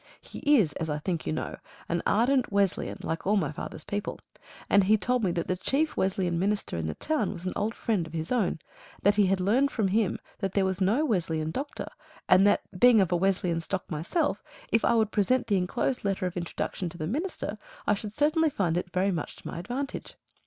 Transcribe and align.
He 0.19 0.39
is, 0.57 0.73
as 0.73 0.89
I 0.89 0.97
think 0.97 1.27
you 1.27 1.33
know, 1.33 1.57
an 1.87 2.01
ardent 2.07 2.51
Wesleyan, 2.51 2.97
like 3.03 3.27
all 3.27 3.37
my 3.37 3.51
father's 3.51 3.83
people, 3.83 4.19
and 4.67 4.85
he 4.85 4.97
told 4.97 5.23
me 5.23 5.31
that 5.33 5.47
the 5.47 5.55
chief 5.55 5.95
Wesleyan 5.95 6.39
minister 6.39 6.75
in 6.75 6.87
the 6.87 6.95
town 6.95 7.31
was 7.31 7.45
an 7.45 7.53
old 7.55 7.75
friend 7.75 8.07
of 8.07 8.13
his 8.13 8.31
own, 8.31 8.57
that 9.03 9.13
he 9.13 9.27
had 9.27 9.39
learned 9.39 9.69
from 9.69 9.89
him 9.89 10.17
that 10.39 10.53
there 10.55 10.65
was 10.65 10.81
no 10.81 11.05
Wesleyan 11.05 11.51
doctor, 11.51 11.85
and 12.27 12.47
that, 12.47 12.63
being 12.79 12.99
of 12.99 13.11
a 13.11 13.15
Wesleyan 13.15 13.61
stock 13.61 13.91
myself, 13.91 14.41
if 14.71 14.83
I 14.83 14.95
would 14.95 15.11
present 15.11 15.45
the 15.45 15.57
enclosed 15.57 16.03
letter 16.03 16.25
of 16.25 16.35
introduction 16.35 16.89
to 16.89 16.97
the 16.97 17.05
minister, 17.05 17.59
I 17.85 17.93
should 17.93 18.11
certainly 18.17 18.49
find 18.49 18.77
it 18.77 18.91
very 18.91 19.11
much 19.11 19.35
to 19.35 19.47
my 19.47 19.59
advantage. 19.59 20.15